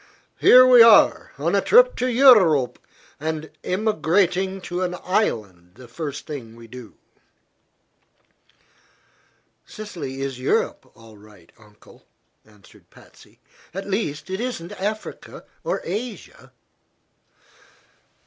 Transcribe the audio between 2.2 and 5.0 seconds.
rope, and emigrating to an